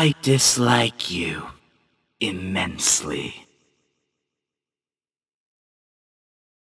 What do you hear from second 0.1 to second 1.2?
dislike